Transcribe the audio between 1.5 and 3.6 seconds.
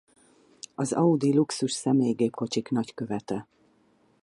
személygépkocsik nagykövete.